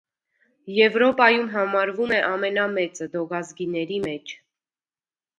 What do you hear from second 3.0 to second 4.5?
դոգազգիների մեջ։